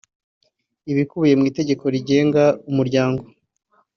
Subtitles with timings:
[0.91, 3.23] ibikubiye mu itegeko rigenga umuryango